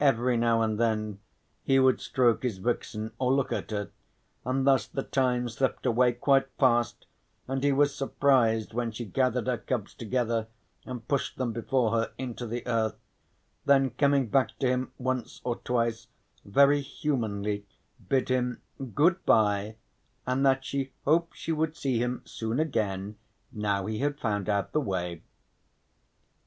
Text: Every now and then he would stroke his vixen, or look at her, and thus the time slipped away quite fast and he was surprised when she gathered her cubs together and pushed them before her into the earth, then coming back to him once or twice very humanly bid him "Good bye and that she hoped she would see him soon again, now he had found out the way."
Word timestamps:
Every 0.00 0.38
now 0.38 0.62
and 0.62 0.80
then 0.80 1.18
he 1.62 1.78
would 1.78 2.00
stroke 2.00 2.42
his 2.42 2.56
vixen, 2.56 3.12
or 3.18 3.34
look 3.34 3.52
at 3.52 3.70
her, 3.70 3.90
and 4.42 4.66
thus 4.66 4.86
the 4.86 5.02
time 5.02 5.50
slipped 5.50 5.84
away 5.84 6.12
quite 6.14 6.48
fast 6.58 7.04
and 7.46 7.62
he 7.62 7.70
was 7.70 7.94
surprised 7.94 8.72
when 8.72 8.92
she 8.92 9.04
gathered 9.04 9.46
her 9.46 9.58
cubs 9.58 9.92
together 9.92 10.46
and 10.86 11.06
pushed 11.06 11.36
them 11.36 11.52
before 11.52 11.92
her 11.92 12.12
into 12.16 12.46
the 12.46 12.66
earth, 12.66 12.96
then 13.66 13.90
coming 13.90 14.28
back 14.28 14.58
to 14.60 14.66
him 14.68 14.92
once 14.96 15.42
or 15.44 15.56
twice 15.56 16.06
very 16.46 16.80
humanly 16.80 17.66
bid 18.08 18.30
him 18.30 18.62
"Good 18.94 19.22
bye 19.26 19.76
and 20.26 20.46
that 20.46 20.64
she 20.64 20.94
hoped 21.04 21.36
she 21.36 21.52
would 21.52 21.76
see 21.76 21.98
him 21.98 22.22
soon 22.24 22.58
again, 22.58 23.18
now 23.52 23.84
he 23.84 23.98
had 23.98 24.18
found 24.18 24.48
out 24.48 24.72
the 24.72 24.80
way." 24.80 25.20